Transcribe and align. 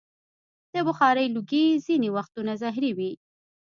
د 0.73 0.75
بخارۍ 0.87 1.27
لوګی 1.35 1.65
ځینې 1.85 2.09
وختونه 2.15 2.51
زهري 2.63 2.91
وي. 2.97 3.11